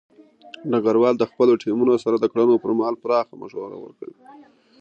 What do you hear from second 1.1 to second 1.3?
د